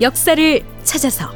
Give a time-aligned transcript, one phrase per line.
[0.00, 1.28] 역사를 찾아서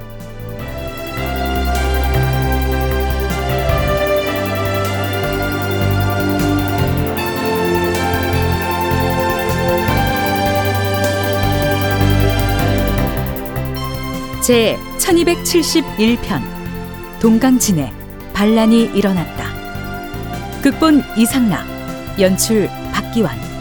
[14.42, 16.40] 제 1271편
[17.20, 17.92] 동강진에
[18.32, 20.60] 반란이 일어났다.
[20.62, 21.64] 극본 이상락,
[22.20, 23.51] 연출 박기환.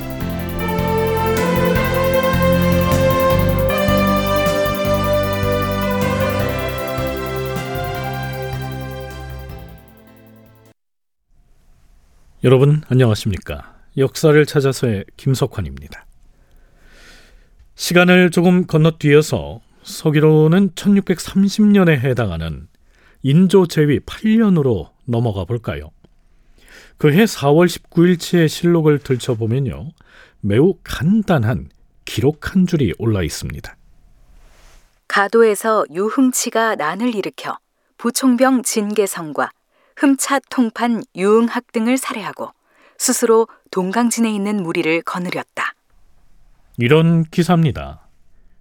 [12.43, 13.75] 여러분 안녕하십니까?
[13.97, 16.07] 역사를 찾아서의 김석환입니다.
[17.75, 22.67] 시간을 조금 건너뛰어서 서기로는 1630년에 해당하는
[23.21, 25.91] 인조 제위 8년으로 넘어가 볼까요?
[26.97, 29.91] 그해 4월 19일치의 실록을 들춰보면요.
[30.39, 31.69] 매우 간단한
[32.05, 33.77] 기록 한 줄이 올라 있습니다.
[35.07, 37.59] 가도에서 유흥치가 난을 일으켜
[37.97, 39.51] 부총병 진계성과
[40.01, 42.49] 흠차 통판 유흥학 등을 살해하고
[42.97, 45.75] 스스로 동강진에 있는 무리를 거느렸다.
[46.79, 48.07] 이런 기사입니다.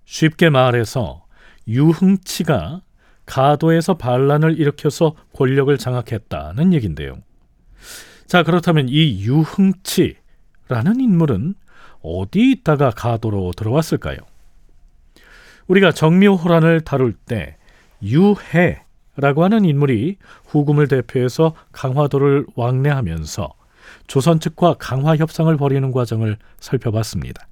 [0.05, 1.25] 쉽게 말해서
[1.67, 2.83] 유흥치가
[3.25, 7.17] 가도에서 반란을 일으켜서 권력을 장악했다는 얘긴데요.
[8.27, 11.55] 자, 그렇다면 이 유흥치라는 인물은
[12.03, 14.19] 어디 있다가 가도로 들어왔을까요?
[15.69, 17.57] 우리가 정묘호란을 다룰 때
[18.03, 18.83] 유해
[19.17, 20.17] 라고 하는 인물이
[20.47, 23.53] 후금을 대표해서 강화도를 왕래하면서
[24.07, 27.47] 조선 측과 강화 협상을 벌이는 과정을 살펴봤습니다.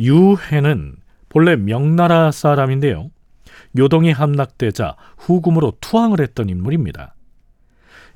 [0.00, 0.96] 유해는
[1.28, 3.10] 본래 명나라 사람인데요.
[3.76, 7.14] 요동이 함락되자 후금으로 투항을 했던 인물입니다.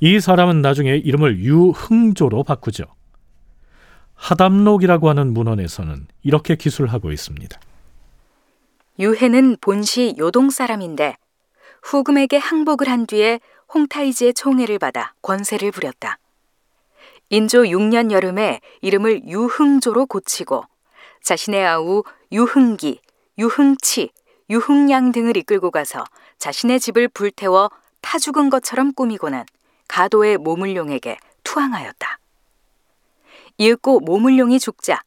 [0.01, 2.85] 이 사람은 나중에 이름을 유흥조로 바꾸죠.
[4.15, 7.61] 하담록이라고 하는 문헌에서는 이렇게 기술하고 있습니다.
[8.99, 11.17] 유해는 본시 요동 사람인데
[11.83, 13.41] 후금에게 항복을 한 뒤에
[13.75, 16.19] 홍타이지의 총애를 받아 권세를 부렸다.
[17.31, 20.65] 인조 6년 여름에 이름을 유흥조로 고치고
[21.23, 23.01] 자신의 아우 유흥기,
[23.39, 24.11] 유흥치,
[24.51, 26.05] 유흥양 등을 이끌고 가서
[26.39, 29.45] 자신의 집을 불태워 타 죽은 것처럼 꾸미고는
[29.89, 32.19] 가도의 모물룡에게 투항하였다.
[33.59, 35.01] 이윽고 모물룡이 죽자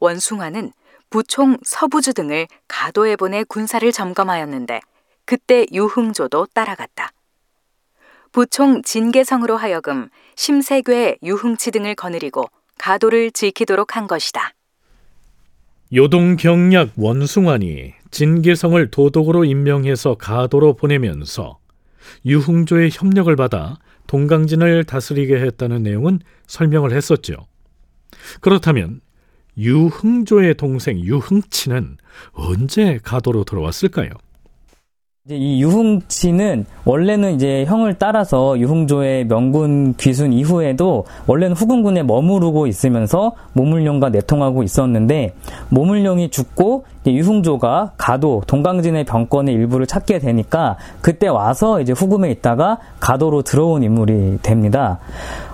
[0.00, 0.72] 원숭아는
[1.10, 4.80] 부총 서부주 등을 가도에 보내 군사를 점검하였는데
[5.30, 7.12] 그때 유흥조도 따라갔다.
[8.32, 14.50] 부총 진계성으로 하여금 심세괴 유흥치 등을 거느리고 가도를 지키도록 한 것이다.
[15.94, 21.60] 요동경략 원숭아니 진계성을 도독으로 임명해서 가도로 보내면서
[22.26, 27.46] 유흥조의 협력을 받아 동강진을 다스리게 했다는 내용은 설명을 했었죠.
[28.40, 29.00] 그렇다면
[29.56, 31.98] 유흥조의 동생 유흥치는
[32.32, 34.10] 언제 가도로 들어왔을까요?
[35.26, 43.32] 이제 이 유흥치는 원래는 이제 형을 따라서 유흥조의 명군 귀순 이후에도 원래는 후금군에 머무르고 있으면서
[43.52, 45.34] 모물룡과 내통하고 있었는데
[45.68, 53.42] 모물룡이 죽고 유흥조가 가도 동강진의 병권의 일부를 찾게 되니까 그때 와서 이제 후금에 있다가 가도로
[53.42, 55.00] 들어온 인물이 됩니다.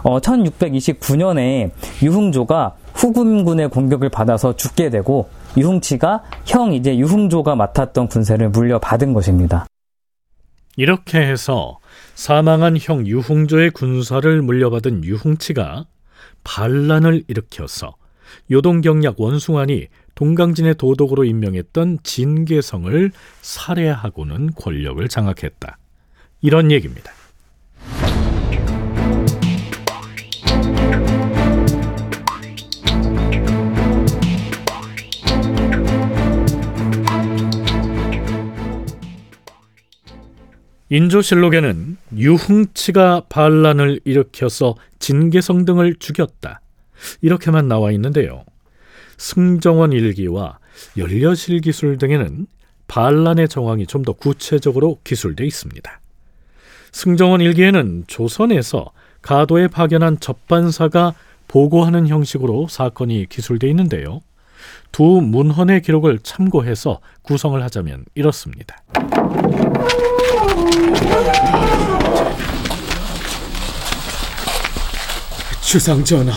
[0.05, 1.73] 어, 1629년에
[2.05, 9.67] 유흥조가 후금군의 공격을 받아서 죽게 되고 유흥치가 형 이제 유흥조가 맡았던 군세를 물려받은 것입니다.
[10.77, 11.79] 이렇게 해서
[12.15, 15.87] 사망한 형 유흥조의 군사를 물려받은 유흥치가
[16.45, 17.97] 반란을 일으켜서
[18.51, 23.13] 요동경략 원숭아니 동강진의 도독으로 임명했던 진계성을
[23.43, 25.79] 살해하고는 권력을 장악했다.
[26.43, 27.13] 이런 얘기입니다.
[40.89, 46.61] 인조실록에는 유흥치가 반란을 일으켜서 진계성 등을 죽였다.
[47.23, 48.45] 이렇게만 나와 있는데요.
[49.19, 50.59] 승정원 일기와
[50.97, 52.47] 연려실 기술 등에는
[52.89, 56.01] 반란의 정황이 좀 더 구체적으로 기술되어 있습니다.
[56.93, 58.93] 승정원 일기에는 조선에서
[59.23, 61.15] 가도에 파견한 접반사가
[61.49, 64.21] 보고하는 형식으로 사건이 기술되어 있는데요.
[64.93, 68.77] 두 문헌의 기록을 참고해서 구성을 하자면 이렇습니다.
[75.61, 76.33] 주상 전하,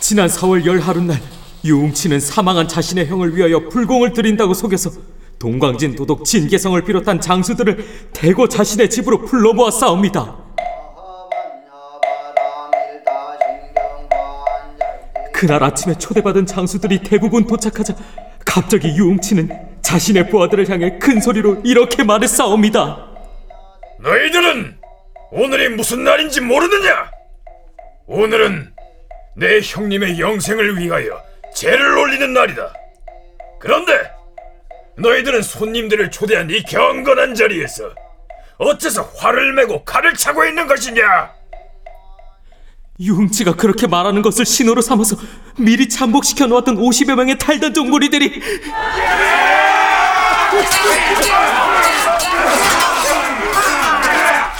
[0.00, 1.20] 지난 4월 열 하룻날
[1.64, 4.90] 유웅치는 사망한 자신의 형을 위하여 불공을 드린다고 속여서
[5.38, 10.41] 동광진 도독 진계성을 비롯한 장수들을 대거 자신의 집으로 불러 모았사옵니다.
[15.42, 17.96] 그날 아침에 초대받은 장수들이 대부분 도착하자
[18.46, 23.08] 갑자기 유웅치는 자신의 부하들을 향해 큰 소리로 이렇게 말했사옵니다.
[23.98, 24.78] 너희들은
[25.32, 27.10] 오늘이 무슨 날인지 모르느냐?
[28.06, 28.72] 오늘은
[29.34, 31.20] 내 형님의 영생을 위하여
[31.56, 32.72] 제를 올리는 날이다.
[33.58, 34.12] 그런데
[34.96, 37.92] 너희들은 손님들을 초대한 이 경건한 자리에서
[38.58, 41.41] 어째서 활을 메고 칼을 차고 있는 것이냐?
[43.02, 45.16] 유흥치가 그렇게 말하는 것을 신호로 삼아서
[45.56, 48.40] 미리 잠복시켜 놓았던 50여 명의 탈단종 무리들이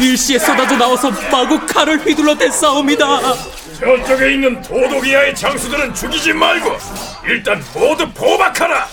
[0.00, 3.06] 일시에 쏟아져 나와서 마구 칼을 휘둘러 댔사옵니다.
[3.78, 6.76] 저쪽에 있는 도독이야의 장수들은 죽이지 말고
[7.26, 8.88] 일단 모두 포박하라.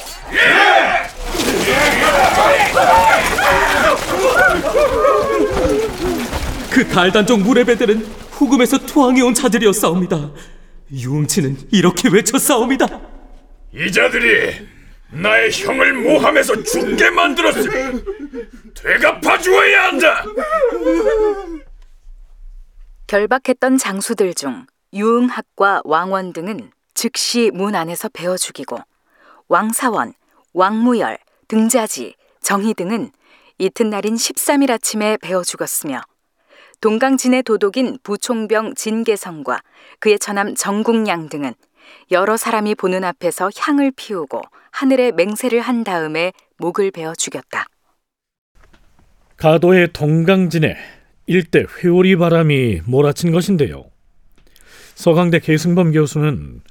[6.69, 10.31] 그 달단종 무례배들은 후금에서 투항해 온 자들이었사옵니다.
[10.91, 12.87] 유흥치는 이렇게 외쳤사옵니다.
[13.73, 14.67] 이 자들이
[15.11, 18.01] 나의 형을 모함해서 죽게 만들었으니
[18.73, 20.23] 되갚아 주어야 한다.
[23.07, 28.79] 결박했던 장수들 중 유응학과 왕원 등은 즉시 문 안에서 베어 죽이고
[29.49, 30.13] 왕사원,
[30.53, 33.11] 왕무열, 등자지, 정희 등은
[33.57, 36.01] 이튿날인 13일 아침에 베어 죽었으며
[36.81, 39.59] 동강진의 도독인 부총병 진계성과
[39.99, 41.53] 그의 처남 정국양 등은
[42.11, 44.41] 여러 사람이 보는 앞에서 향을 피우고
[44.71, 47.65] 하늘에 맹세를 한 다음에 목을 베어 죽였다.
[49.35, 50.77] 가도의 동강진에
[51.25, 53.85] 일대 회오리 바람이 몰아친 것인데요.
[54.95, 56.61] 서강대 계승범 교수는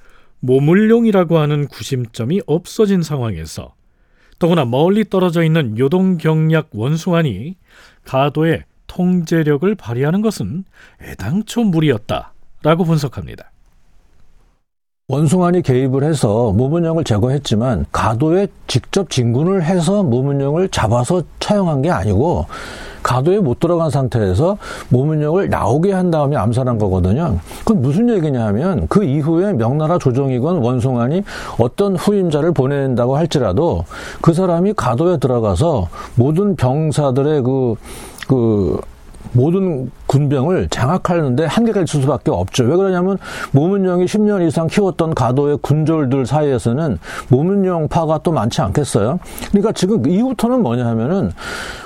[0.41, 3.75] 모물룡이라고 하는 구심점이 없어진 상황에서
[4.39, 7.57] 더구나 멀리 떨어져 있는 요동경략 원숭아니
[8.05, 10.65] 가도의 통제력을 발휘하는 것은
[11.01, 13.53] 애당초 무리였다라고 분석합니다.
[15.11, 22.45] 원숭안이 개입을 해서 모문영을 제거했지만 가도에 직접 진군을 해서 모문영을 잡아서 처형한 게 아니고
[23.03, 24.59] 가도에 못 들어간 상태에서
[24.91, 27.39] 모문영을 나오게 한 다음에 암살한 거거든요.
[27.61, 31.23] 그건 무슨 얘기냐 하면 그 이후에 명나라 조정이건 원숭안이
[31.59, 33.85] 어떤 후임자를 보낸다고 할지라도
[34.21, 37.77] 그 사람이 가도에 들어가서 모든 병사들의 그,
[38.29, 38.81] 그,
[39.33, 42.65] 모든 군병을 장악하는데 한계가 있을 수밖에 없죠.
[42.65, 43.19] 왜 그러냐면
[43.53, 46.99] 모문영이 10년 이상 키웠던 가도의 군졸들 사이에서는
[47.29, 49.19] 모문영파가 또 많지 않겠어요.
[49.51, 51.31] 그러니까 지금 이후부터는 뭐냐 하면은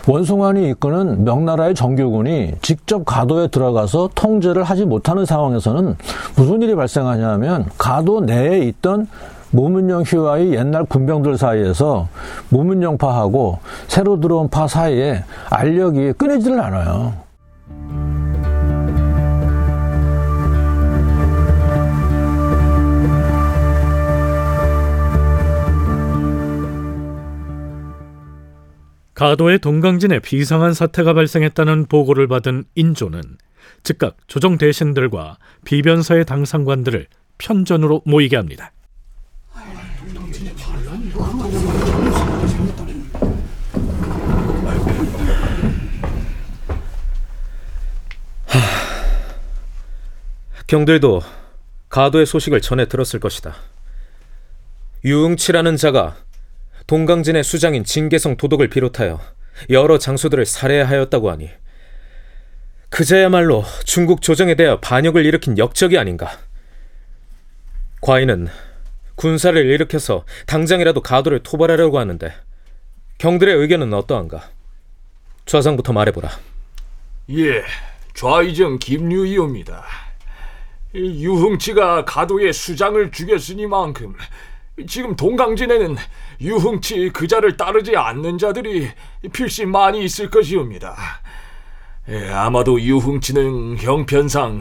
[0.06, 5.96] 원숭안이 이끄는 명나라의 정규군이 직접 가도에 들어가서 통제를 하지 못하는 상황에서는
[6.36, 9.08] 무슨 일이 발생하냐면 가도 내에 있던
[9.52, 12.08] 모문영 휘와의 옛날 군병들 사이에서
[12.48, 17.14] 모문영 파하고 새로 들어온 파 사이에 알력이 끊이지를 않아요.
[29.14, 33.22] 가도의 동강진에 비상한 사태가 발생했다는 보고를 받은 인조는
[33.84, 37.06] 즉각 조정 대신들과 비변사의 당상관들을
[37.38, 38.72] 편전으로 모이게 합니다.
[50.72, 51.20] 경들도
[51.90, 53.54] 가도의 소식을 전해 들었을 것이다.
[55.04, 56.16] 유응치라는 자가
[56.86, 59.20] 동강진의 수장인 진계성 도독을 비롯하여
[59.68, 61.50] 여러 장수들을 살해하였다고 하니
[62.88, 66.38] 그자야말로 중국 조정에 대하여 반역을 일으킨 역적이 아닌가.
[68.00, 68.48] 과인은
[69.16, 72.32] 군사를 일으켜서 당장이라도 가도를 토벌하려고 하는데
[73.18, 74.48] 경들의 의견은 어떠한가?
[75.44, 76.30] 좌상부터 말해보라.
[77.28, 77.62] 예,
[78.14, 80.11] 좌의정 김유이옵니다.
[80.94, 84.14] 유흥치가 가도의 수장을 죽였으니만큼
[84.88, 85.96] 지금 동강진에는
[86.40, 88.88] 유흥치 그자를 따르지 않는 자들이
[89.32, 90.96] 필시 많이 있을 것이옵니다.
[92.08, 94.60] 예, 아마도 유흥치는 형편상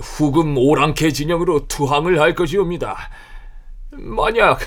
[0.00, 2.96] 후금 오랑캐 진영으로 투항을 할 것이옵니다.
[3.90, 4.60] 만약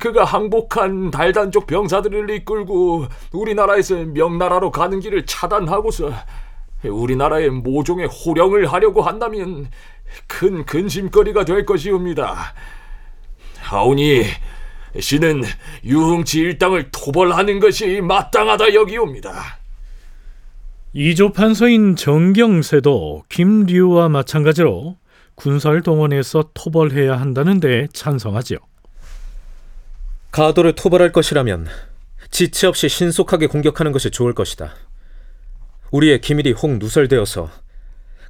[0.00, 6.10] 그가 항복한 달단족 병사들을 이끌고 우리나라에서 명나라로 가는 길을 차단하고서
[6.84, 9.68] 우리나라의 모종의 호령을 하려고 한다면
[10.26, 12.54] 큰 근심거리가 될 것이옵니다.
[13.58, 14.24] 하오니
[14.98, 15.42] 신은
[15.84, 19.58] 유흥치 일당을 토벌하는 것이 마땅하다 여기옵니다.
[20.94, 24.96] 이조 판서인 정경세도 김류와 마찬가지로
[25.34, 28.58] 군사를 동원해서 토벌해야 한다는 데 찬성하지요.
[30.30, 31.68] 가도를 토벌할 것이라면
[32.30, 34.74] 지체 없이 신속하게 공격하는 것이 좋을 것이다.
[35.90, 37.50] 우리의 기밀이 혹 누설되어서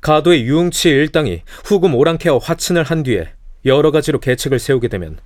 [0.00, 3.32] 가도의 유흥치 일당이 후금 오랑캐와 화친을 한 뒤에
[3.64, 5.18] 여러 가지로 계책을 세우게 되면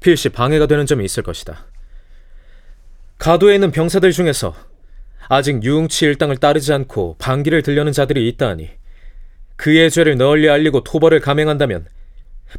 [0.00, 1.66] 필시 방해가 되는 점이 있을 것이다.
[3.18, 4.54] 가도에 있는 병사들 중에서
[5.28, 8.70] 아직 유흥치 일당을 따르지 않고 반기를 들려는 자들이 있다 하니
[9.56, 11.86] 그의 죄를 널리 알리고 토벌을 감행한다면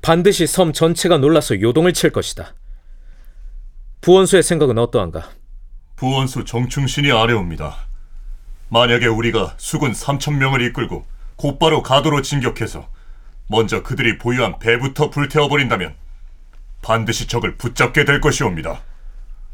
[0.02, 2.54] 반드시 섬 전체가 놀라서 요동을 칠 것이다.
[4.02, 5.30] 부원수의 생각은 어떠한가?
[5.96, 7.88] 부원수 정충신이 아래옵니다.
[8.70, 11.06] 만약에 우리가 수군 3천 명을 이끌고
[11.38, 12.90] 곧바로 가도로 진격해서
[13.48, 15.96] 먼저 그들이 보유한 배부터 불태워 버린다면
[16.82, 18.82] 반드시 적을 붙잡게 될 것이옵니다.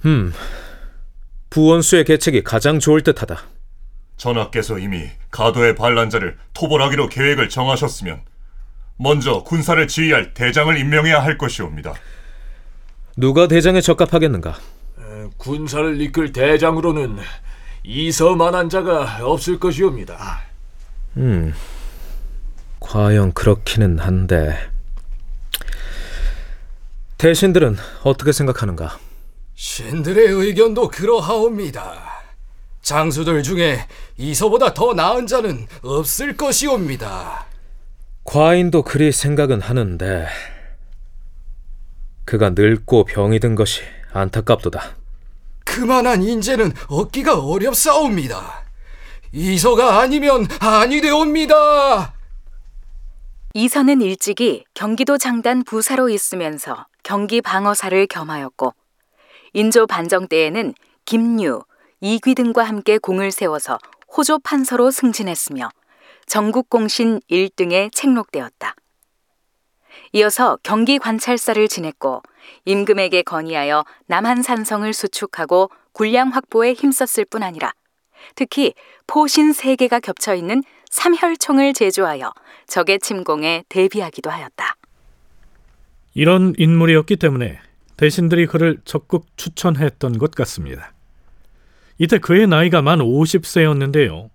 [0.06, 0.34] 음,
[1.50, 3.38] 부원수의 계책이 가장 좋을 듯하다.
[4.18, 8.22] 전하께서 이미 가도의 반란자를 토벌하기로 계획을 정하셨으면
[8.98, 11.94] 먼저 군사를 지휘할 대장을 임명해야 할 것이옵니다.
[13.18, 14.58] 누가 대장에 적합하겠는가?
[15.38, 17.18] 군사를 이끌 대장으로는
[17.84, 20.42] 이서만한 자가 없을 것이옵니다.
[21.18, 21.54] 음,
[22.84, 24.56] 과연 그렇기는 한데
[27.18, 29.00] 대신들은 어떻게 생각하는가?
[29.56, 31.94] 신들의 의견도 그러하옵니다.
[32.82, 33.88] 장수들 중에
[34.18, 37.46] 이서보다 더 나은 자는 없을 것이옵니다.
[38.26, 40.28] 과인도 그리 생각은 하는데
[42.26, 44.98] 그가 늙고 병이 든 것이 안타깝도다.
[45.64, 48.66] 그만한 인재는 얻기가 어렵사옵니다.
[49.32, 52.14] 이서가 아니면 아니 되옵니다.
[53.56, 58.74] 이서는 일찍이 경기도 장단 부사로 있으면서 경기 방어사를 겸하였고
[59.54, 60.74] 인조 반정 때에는
[61.06, 61.62] 김유,
[62.02, 63.78] 이귀 등과 함께 공을 세워서
[64.18, 65.70] 호조 판서로 승진했으며
[66.26, 68.74] 전국 공신 1등에 책록되었다.
[70.14, 72.24] 이어서 경기 관찰사를 지냈고
[72.66, 77.72] 임금에게 건의하여 남한산성을 수축하고 군량 확보에 힘썼을 뿐 아니라
[78.34, 78.74] 특히
[79.06, 82.32] 포신 세 개가 겹쳐 있는 삼혈총을 제조하여
[82.68, 84.76] 적의 침공에 대비하기도 하였다.
[86.14, 87.60] 이런 인물이었기 때문에
[87.98, 90.94] 대신들이 그를 적극 추천했던 것 같습니다.
[91.98, 94.30] 이때 그의 나이가 만 50세였는데요.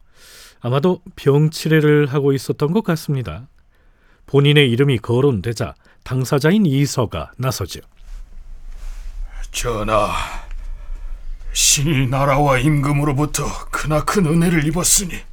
[0.60, 3.46] 아마도 병치레를 하고 있었던 것 같습니다.
[4.26, 7.80] 본인의 이름이 거론되자 당사자인 이서가 나서죠.
[9.52, 10.10] 전하,
[11.52, 15.27] 신이 나라와 임금으로부터 크나큰 은혜를 입었으니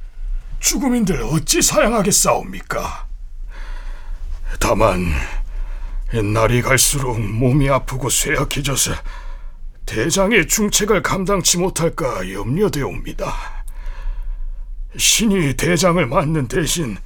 [0.60, 3.06] 죽음인들 어찌 사양하겠사옵니까?
[4.58, 5.12] 다만
[6.32, 8.92] 날이 갈수록 몸이 아프고 쇠약해져서
[9.84, 13.32] 대장의 중책을 감당치 못할까 염려되옵니다.
[14.96, 16.96] 신이 대장을 맡는 대신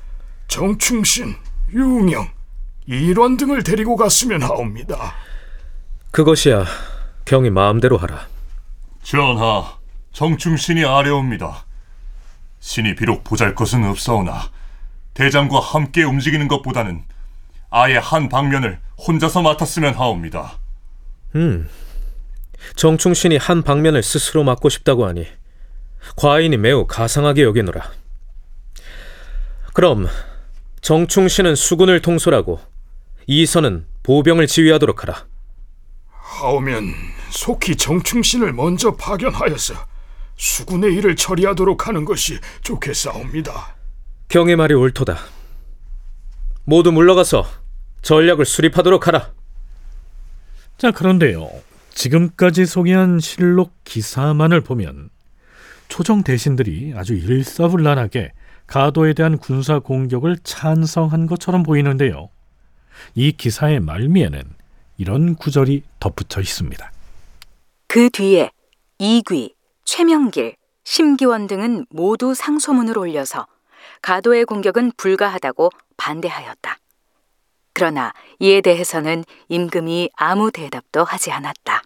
[0.49, 1.37] 정충신,
[1.73, 2.29] 유웅영,
[2.87, 5.15] 일원 등을 데리고 갔으면 하옵니다.
[6.11, 6.65] 그것이야
[7.25, 8.27] 경이 마음대로 하라.
[9.03, 9.79] 전하,
[10.13, 11.65] 정충신이 아래옵니다.
[12.61, 14.51] 신이 비록 보잘 것은 없사오나
[15.15, 17.03] 대장과 함께 움직이는 것보다는
[17.71, 20.59] 아예 한 방면을 혼자서 맡았으면 하옵니다.
[21.35, 21.69] 음,
[22.77, 25.27] 정충신이 한 방면을 스스로 맡고 싶다고 하니
[26.17, 27.91] 과인이 매우 가상하게 여기노라.
[29.73, 30.09] 그럼
[30.81, 32.61] 정충신은 수군을 통솔하고
[33.27, 35.27] 이선은 보병을 지휘하도록 하라.
[36.09, 36.85] 하오면
[37.31, 39.75] 속히 정충신을 먼저 파견하여서
[40.41, 43.77] 수군의 일을 처리하도록 하는 것이 좋겠사옵니다.
[44.29, 45.19] 경의 말이 옳도다.
[46.65, 47.45] 모두 물러가서
[48.01, 49.33] 전략을 수립하도록 하라.
[50.79, 51.51] 자, 그런데요.
[51.93, 55.11] 지금까지 소개한 실록 기사만을 보면
[55.89, 58.33] 초정 대신들이 아주 일사불란하게
[58.67, 62.31] 가도에 대한 군사 공격을 찬성한 것처럼 보이는데요.
[63.15, 64.43] 이 기사의 말미에는
[64.97, 66.93] 이런 구절이 덧붙여 있습니다.
[67.89, 68.51] 그 뒤에
[68.99, 69.55] 이귀,
[69.93, 70.55] 최명길,
[70.85, 73.49] 심기원 등은 모두 상소문을 올려서
[74.03, 76.79] 가도의 공격은 불가하다고 반대하였다.
[77.73, 81.83] 그러나 이에 대해서는 임금이 아무 대답도 하지 않았다.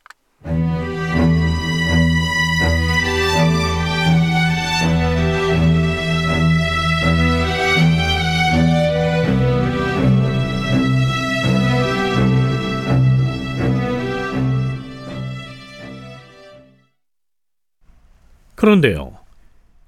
[18.65, 19.19] 그런데요.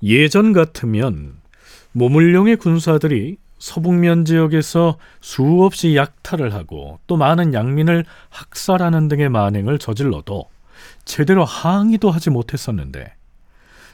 [0.02, 1.37] 예전 같으면
[1.92, 10.45] 모물룡의 군사들이 서북면 지역에서 수없이 약탈을 하고 또 많은 양민을 학살하는 등의 만행을 저질러도
[11.06, 13.14] 제대로 항의도 하지 못했었는데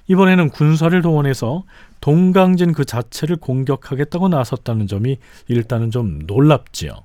[0.09, 1.63] 이번에는 군사를 동원해서
[2.01, 7.05] 동강진 그 자체를 공격하겠다고 나섰다는 점이 일단은 좀 놀랍지요.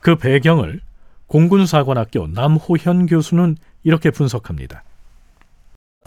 [0.00, 0.80] 그 배경을
[1.26, 4.84] 공군사관학교 남호현 교수는 이렇게 분석합니다.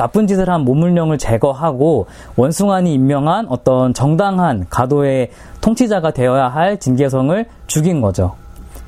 [0.01, 5.29] 나쁜 짓을 한 모물령을 제거하고 원숭안이 임명한 어떤 정당한 가도의
[5.62, 8.34] 통치자가 되어야 할 진계성을 죽인 거죠.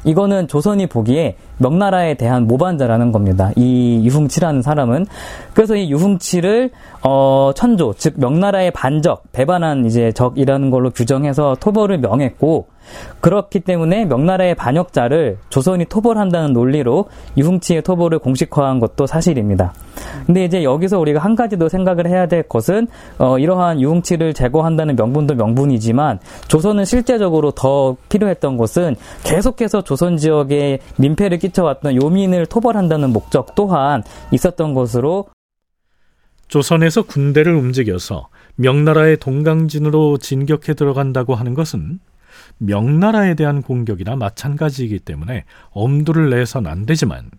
[0.06, 3.52] 이거는 조선이 보기에 명나라에 대한 모반자라는 겁니다.
[3.56, 5.06] 이 유흥치라는 사람은
[5.54, 6.72] 그래서 이 유흥치를
[7.04, 12.73] 어, 천조 즉 명나라의 반적 배반한 이제 적이라는 걸로 규정해서 토벌을 명했고
[13.22, 19.74] 그렇기 때문에 명나라의 반역자를 조선이 토벌한다는 논리로 유흥치의 토벌을 공식화한 것도 사실입니다.
[20.26, 22.88] 근데 이제 여기서 우리가 한 가지 더 생각을 해야 될 것은
[23.18, 31.40] 어, 이러한 유흥치를 제거한다는 명분도 명분이지만 조선은 실제적으로 더 필요했던 것은 계속해서 조선 지역에 민폐를
[31.40, 35.28] 끼쳐왔던 요민을 토벌한다는 목적 또한 있었던 것으로
[36.48, 42.00] 조선에서 군대를 움직여서 명나라의 동강진으로 진격해 들어간다고 하는 것은
[42.58, 47.30] 명나라에 대한 공격이나 마찬가지이기 때문에 엄두를 내선 안 되지만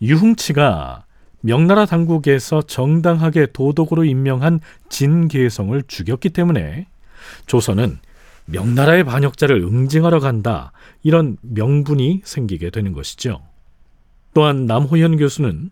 [0.00, 1.04] 유흥치가
[1.40, 6.86] 명나라 당국에서 정당하게 도독으로 임명한 진계성을 죽였기 때문에
[7.46, 7.98] 조선은
[8.46, 13.42] 명나라의 반역자를 응징하러 간다 이런 명분이 생기게 되는 것이죠.
[14.34, 15.70] 또한 남호현 교수는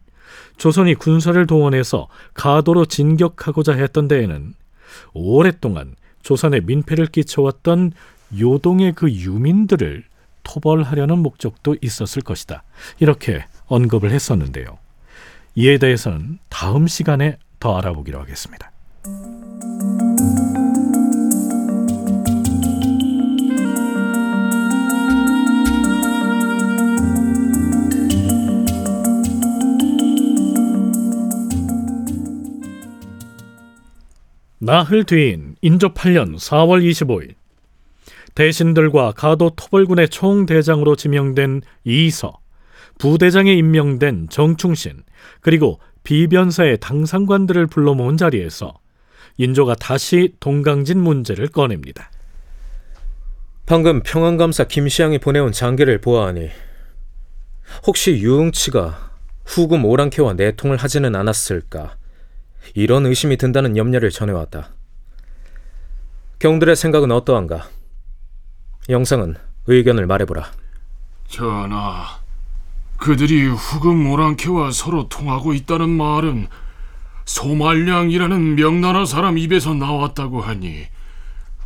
[0.57, 4.55] 조선이 군사를 동원해서 가도로 진격하고자 했던 데에는
[5.15, 7.93] 오랫동안 조선에 민폐를 끼쳐왔던
[8.39, 10.05] 요동의 그 유민들을
[10.43, 12.63] 토벌하려는 목적도 있었을 것이다.
[13.01, 14.79] 이렇게 언급을 했었는데요.
[15.55, 18.71] 이에 대해서는 다음 시간에 더 알아보기로 하겠습니다.
[34.59, 37.35] 나흘 뒤인 인조 8년 4월 25일
[38.37, 42.39] 대신들과 가도 토벌군의 총대장으로 지명된 이서,
[42.99, 45.03] 부대장에 임명된 정충신,
[45.41, 48.79] 그리고 비변사의 당상관들을 불러 모은 자리에서
[49.39, 52.11] 인조가 다시 동강진 문제를 꺼냅니다.
[53.65, 56.51] 방금 평안감사 김시양이 보내온 장계를 보아하니
[57.87, 59.11] 혹시 유흥치가
[59.45, 61.97] 후금 오랑캐와 내통을 하지는 않았을까
[62.75, 64.73] 이런 의심이 든다는 염려를 전해왔다.
[66.39, 67.76] 경들의 생각은 어떠한가?
[68.89, 70.51] 영상은 의견을 말해보라.
[71.29, 72.21] 전하,
[72.99, 76.49] 그들이 후금 오랑캐와 서로 통하고 있다는 말은
[77.25, 80.87] 소말량이라는 명나라 사람 입에서 나왔다고 하니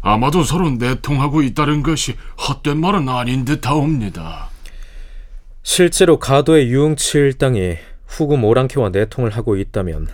[0.00, 2.16] 아마도 서로 내통하고 있다는 것이
[2.48, 4.48] 헛된 말은 아닌 듯하옵니다.
[5.62, 10.08] 실제로 가도의 유흥치 일당이 후금 오랑캐와 내통을 하고 있다면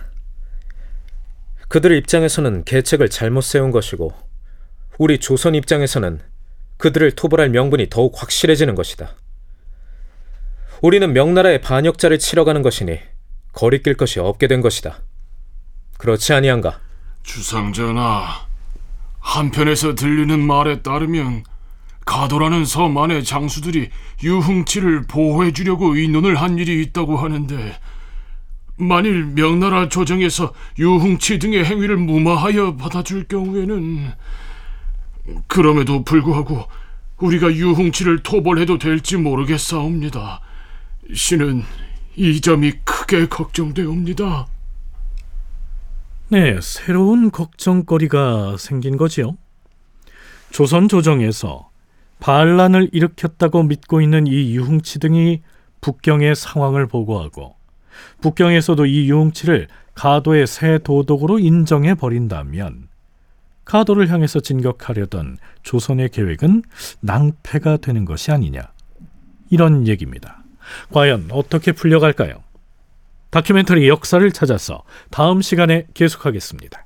[1.69, 4.13] 그들 입장에서는 계책을 잘못 세운 것이고
[4.97, 6.19] 우리 조선 입장에서는
[6.77, 9.15] 그들을 토벌할 명분이 더욱 확실해지는 것이다.
[10.81, 12.99] 우리는 명나라의 반역자를 치러 가는 것이니
[13.53, 14.99] 거리낄 것이 없게 된 것이다.
[15.97, 16.79] 그렇지 아니한가?
[17.23, 18.45] 주상전하,
[19.19, 21.43] 한편에서 들리는 말에 따르면
[22.05, 23.89] 가도라는 섬 안의 장수들이
[24.23, 27.77] 유흥치를 보호해 주려고 의논을 한 일이 있다고 하는데
[28.77, 34.13] 만일 명나라 조정에서 유흥치 등의 행위를 무마하여 받아줄 경우에는
[35.47, 36.65] 그럼에도 불구하고
[37.17, 40.41] 우리가 유흥치를 토벌해도 될지 모르겠사옵니다.
[41.13, 41.63] 신은
[42.15, 44.47] 이 점이 크게 걱정되옵니다.
[46.29, 49.37] 네, 새로운 걱정거리가 생긴 거지요.
[50.51, 51.69] 조선 조정에서
[52.19, 55.41] 반란을 일으켰다고 믿고 있는 이 유흥치 등이
[55.81, 57.55] 북경의 상황을 보고하고
[58.21, 62.87] 북경에서도 이 유흥치를 가도의 새 도독으로 인정해 버린다면
[63.67, 66.63] 가도를 향해서 진격하려던 조선의 계획은
[67.01, 68.71] 낭패가 되는 것이 아니냐.
[69.49, 70.43] 이런 얘기입니다.
[70.91, 72.43] 과연 어떻게 풀려갈까요?
[73.29, 76.85] 다큐멘터리 역사를 찾아서 다음 시간에 계속하겠습니다.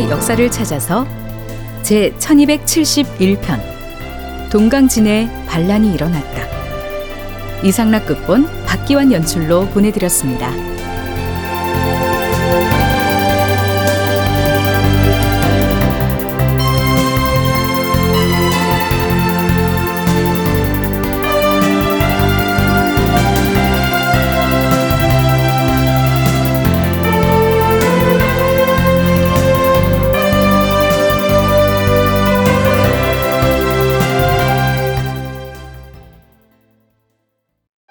[0.00, 1.06] 역사를 찾아서
[1.82, 3.60] 제 1271편
[4.50, 7.62] 동강진에 반란이 일어났다.
[7.62, 10.71] 이상락 극본 박기환 연출로 보내드렸습니다.